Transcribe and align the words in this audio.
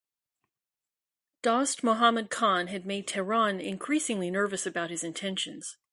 Dost 1.43 1.83
Mohammad 1.83 2.31
Khan 2.31 2.69
had 2.69 2.87
made 2.87 3.07
Tehran 3.07 3.61
increasingly 3.61 4.31
nervous 4.31 4.65
about 4.65 4.89
his 4.89 5.03
intentions. 5.03 5.77